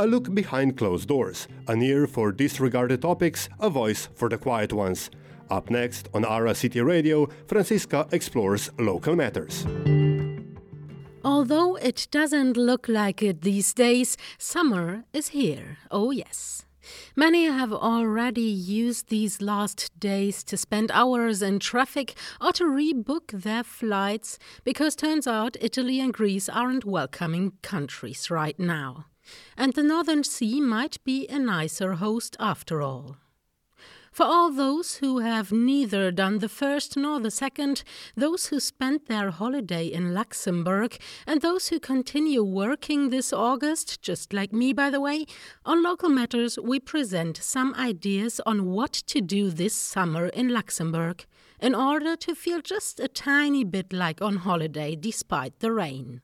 [0.00, 4.72] a look behind closed doors, an ear for disregarded topics, a voice for the quiet
[4.72, 5.10] ones.
[5.50, 9.66] Up next on Ara City Radio, Franziska explores local matters.
[11.22, 15.76] Although it doesn't look like it these days, summer is here.
[15.90, 16.64] Oh, yes.
[17.14, 23.42] Many have already used these last days to spend hours in traffic or to rebook
[23.42, 29.04] their flights because turns out Italy and Greece aren't welcoming countries right now.
[29.56, 33.16] And the Northern Sea might be a nicer host after all.
[34.12, 37.84] For all those who have neither done the first nor the second,
[38.16, 40.98] those who spent their holiday in Luxembourg,
[41.28, 45.26] and those who continue working this August, just like me by the way,
[45.64, 51.24] on local matters we present some ideas on what to do this summer in Luxembourg
[51.60, 56.20] in order to feel just a tiny bit like on holiday despite the rain.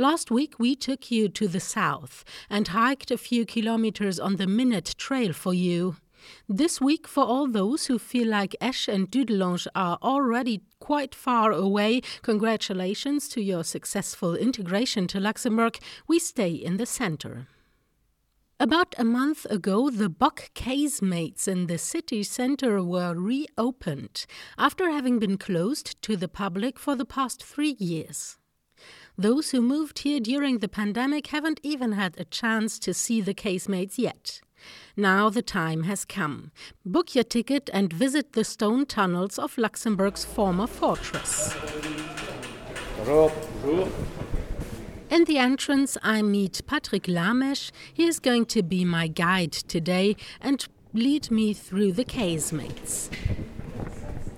[0.00, 4.46] Last week we took you to the south and hiked a few kilometers on the
[4.46, 5.96] Minett Trail for you.
[6.48, 11.50] This week, for all those who feel like Esch and Dudelange are already quite far
[11.50, 15.80] away, congratulations to your successful integration to Luxembourg.
[16.06, 17.48] We stay in the center.
[18.60, 24.26] About a month ago, the Bock casemates in the city center were reopened
[24.56, 28.37] after having been closed to the public for the past three years.
[29.20, 33.34] Those who moved here during the pandemic haven't even had a chance to see the
[33.34, 34.40] casemates yet.
[34.96, 36.52] Now the time has come.
[36.86, 41.52] Book your ticket and visit the stone tunnels of Luxembourg's former fortress.
[45.10, 47.72] In the entrance, I meet Patrick Lamesch.
[47.92, 53.10] He is going to be my guide today and lead me through the casemates.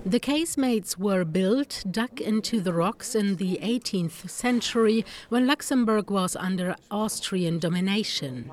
[0.05, 6.35] The casemates were built, dug into the rocks in the 18th century when Luxembourg was
[6.35, 8.51] under Austrian domination.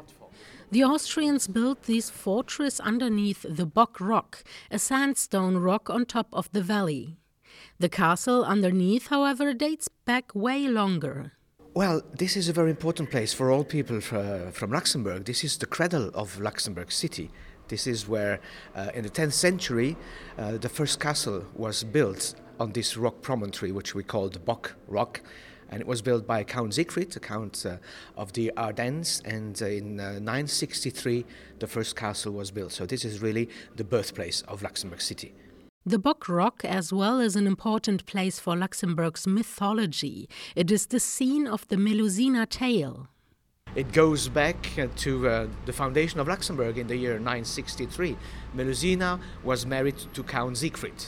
[0.71, 6.53] The Austrians built this fortress underneath the Bock Rock, a sandstone rock on top of
[6.53, 7.17] the valley.
[7.79, 11.33] The castle underneath, however, dates back way longer.
[11.73, 15.25] Well, this is a very important place for all people uh, from Luxembourg.
[15.25, 17.31] This is the cradle of Luxembourg city.
[17.68, 18.40] This is where,
[18.74, 19.96] uh, in the 10th century,
[20.39, 24.74] uh, the first castle was built on this rock promontory, which we call the Bock
[24.89, 25.20] Rock
[25.70, 27.77] and it was built by Count Siegfried, a count uh,
[28.17, 31.24] of the Ardennes, and uh, in uh, 963
[31.58, 32.73] the first castle was built.
[32.73, 35.34] So this is really the birthplace of Luxembourg City.
[35.84, 40.28] The Bock Rock, as well, is an important place for Luxembourg's mythology.
[40.55, 43.08] It is the scene of the Melusina tale.
[43.78, 48.16] It goes back uh, to uh, the foundation of Luxembourg in the year 963.
[48.56, 51.05] Melusina was married to Count Siegfried,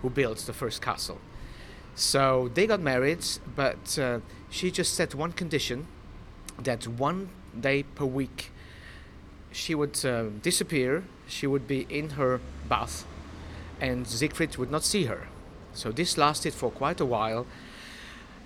[0.00, 1.18] who built the first castle.
[1.94, 5.86] So they got married, but uh, she just set one condition
[6.58, 7.28] that one
[7.60, 8.52] day per week
[9.52, 12.40] she would uh, disappear, she would be in her
[12.70, 13.04] bath,
[13.82, 15.28] and Siegfried would not see her.
[15.74, 17.46] So this lasted for quite a while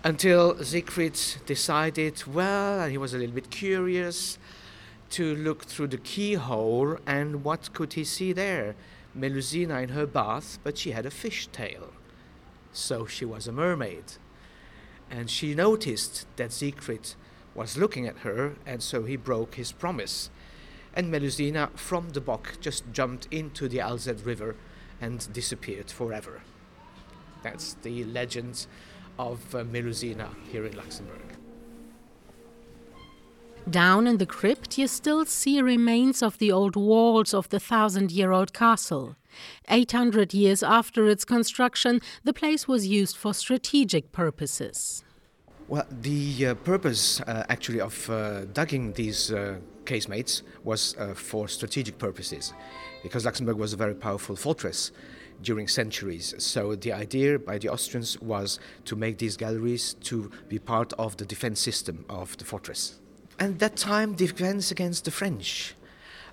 [0.04, 4.38] until Siegfried decided, well, and he was a little bit curious,
[5.10, 8.74] to look through the keyhole and what could he see there?
[9.16, 11.90] Melusina in her bath, but she had a fish tail
[12.72, 14.04] so she was a mermaid.
[15.10, 17.14] And she noticed that Siegfried
[17.54, 20.30] was looking at her, and so he broke his promise.
[20.94, 24.56] And Melusina, from the Bock, just jumped into the Alzette River
[25.00, 26.42] and disappeared forever.
[27.42, 28.66] That's the legend
[29.18, 31.20] of uh, Melusina here in Luxembourg.
[33.70, 38.10] Down in the crypt, you still see remains of the old walls of the thousand
[38.10, 39.16] year old castle.
[39.68, 45.04] 800 years after its construction, the place was used for strategic purposes.
[45.68, 51.46] Well, the uh, purpose uh, actually of uh, digging these uh, casemates was uh, for
[51.46, 52.52] strategic purposes,
[53.02, 54.90] because Luxembourg was a very powerful fortress
[55.42, 56.34] during centuries.
[56.38, 61.16] So the idea by the Austrians was to make these galleries to be part of
[61.16, 62.98] the defense system of the fortress.
[63.38, 65.74] And that time, defense against the French.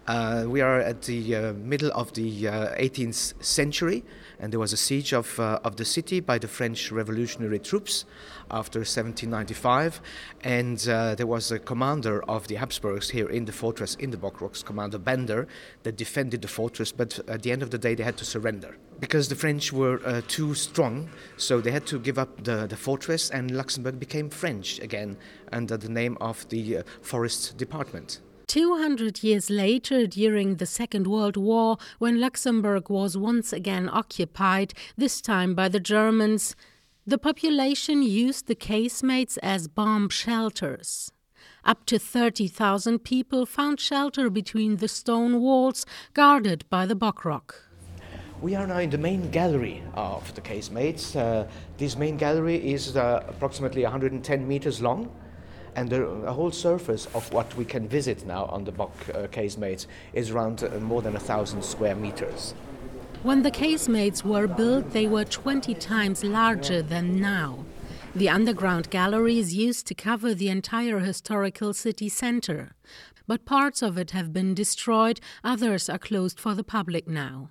[0.09, 4.03] Uh, we are at the uh, middle of the uh, 18th century,
[4.39, 8.05] and there was a siege of, uh, of the city by the French revolutionary troops
[8.49, 10.01] after 1795.
[10.43, 14.17] And uh, there was a commander of the Habsburgs here in the fortress, in the
[14.17, 15.47] Bock Rocks, Commander Bender,
[15.83, 18.77] that defended the fortress, but at the end of the day, they had to surrender.
[18.99, 21.07] Because the French were uh, too strong,
[21.37, 25.17] so they had to give up the, the fortress, and Luxembourg became French again
[25.51, 28.21] under the name of the Forest Department.
[28.49, 35.21] 200 years later, during the Second World War, when Luxembourg was once again occupied, this
[35.21, 36.55] time by the Germans,
[37.05, 41.11] the population used the casemates as bomb shelters.
[41.63, 45.85] Up to 30,000 people found shelter between the stone walls
[46.15, 47.53] guarded by the Bockrock.
[48.41, 51.15] We are now in the main gallery of the casemates.
[51.15, 51.47] Uh,
[51.77, 55.11] this main gallery is uh, approximately 110 meters long,
[55.75, 59.27] and the, the, whole surface of what we can visit now on the Bock uh,
[59.27, 62.53] casemates is around uh, more than a thousand square meters.
[63.23, 67.65] When the casemates were built, they were 20 times larger than now.
[68.15, 72.75] The underground galleries used to cover the entire historical city center,
[73.27, 77.49] but parts of it have been destroyed, others are closed for the public now.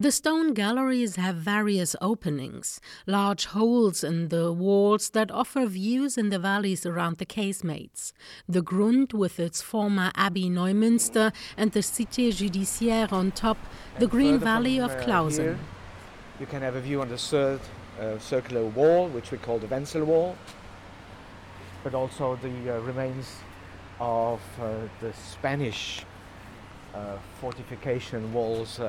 [0.00, 6.30] The stone galleries have various openings, large holes in the walls that offer views in
[6.30, 8.14] the valleys around the casemates.
[8.48, 13.58] The Grund, with its former Abbey Neumünster, and the Cité Judiciaire on top,
[13.98, 15.44] the and Green Valley of uh, Clausen.
[15.44, 15.58] Here,
[16.40, 17.60] you can have a view on the third
[18.00, 20.34] uh, circular wall, which we call the Wenzel Wall,
[21.84, 23.36] but also the uh, remains
[24.00, 26.06] of uh, the Spanish
[26.94, 28.80] uh, fortification walls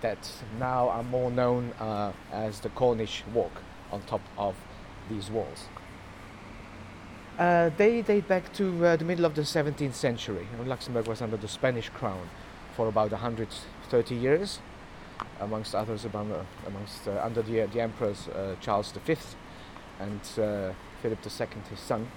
[0.00, 3.52] that now are more known uh, as the Corniche Walk
[3.92, 4.54] on top of
[5.08, 5.68] these walls.
[7.38, 10.46] Uh, they date back to uh, the middle of the 17th century.
[10.64, 12.28] Luxembourg was under the Spanish crown
[12.76, 14.60] for about 130 years,
[15.40, 19.16] amongst others, among, uh, amongst uh, under the, the emperors uh, Charles V
[19.98, 22.08] and Philip II, his son.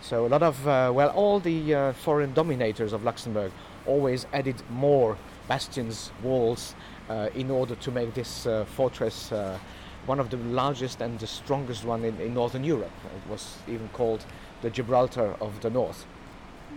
[0.00, 3.52] So a lot of well, all the foreign dominators of Luxembourg
[3.86, 5.16] always added more
[5.48, 6.74] bastions, walls,
[7.08, 9.58] uh, in order to make this uh, fortress uh,
[10.06, 12.92] one of the largest and the strongest one in, in, northern Europe.
[13.04, 14.24] It was even called
[14.62, 16.06] the Gibraltar of the North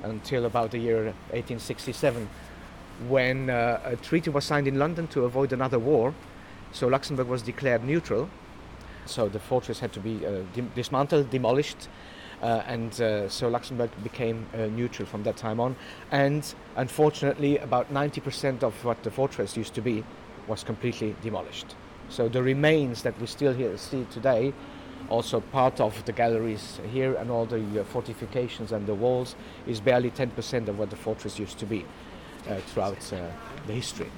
[0.03, 2.29] until about the year 1867
[3.07, 6.13] when uh, a treaty was signed in London to avoid another war.
[6.71, 8.29] So Luxembourg was declared neutral.
[9.05, 10.41] So the fortress had to be uh,
[10.75, 11.87] dismantled, demolished,
[12.41, 15.75] and uh, so Luxembourg became uh, neutral from that time on.
[16.11, 20.03] And unfortunately, about 90% of what the fortress used to be
[20.47, 21.75] was completely demolished.
[22.09, 24.53] So the remains that we still here see today,
[25.09, 29.35] also part of the galleries here and all the uh, fortifications and the walls,
[29.67, 31.85] is barely 10% of what the fortress used to be
[32.49, 33.27] uh, throughout uh,
[33.67, 34.09] the history.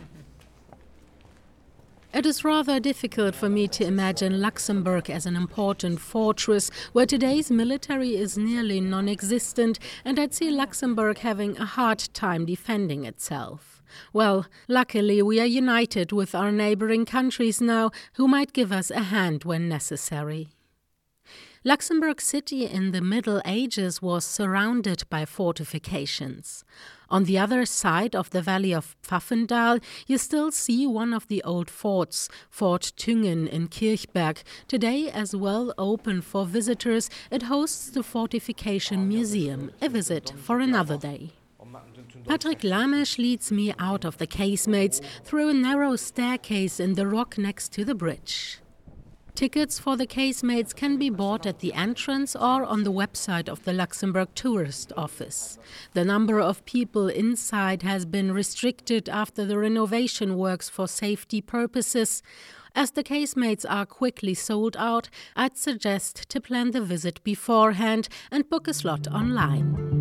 [2.13, 7.50] It is rather difficult for me to imagine Luxembourg as an important fortress where today's
[7.50, 13.81] military is nearly non existent, and I'd see Luxembourg having a hard time defending itself.
[14.12, 19.04] Well, luckily we are united with our neighboring countries now, who might give us a
[19.04, 20.50] hand when necessary.
[21.63, 26.63] Luxembourg City in the Middle Ages was surrounded by fortifications.
[27.08, 31.44] On the other side of the valley of Pfaffenthal, you still see one of the
[31.44, 37.12] old forts, Fort Thüngen in Kirchberg, today as well open for visitors.
[37.30, 41.34] It hosts the Fortification Museum, a visit for another day.
[42.25, 47.38] Patrick Lamesch leads me out of the casemates through a narrow staircase in the rock
[47.38, 48.58] next to the bridge.
[49.36, 53.63] Tickets for the casemates can be bought at the entrance or on the website of
[53.63, 55.57] the Luxembourg Tourist Office.
[55.94, 62.22] The number of people inside has been restricted after the renovation works for safety purposes.
[62.75, 68.50] As the casemates are quickly sold out, I'd suggest to plan the visit beforehand and
[68.50, 70.00] book a slot online.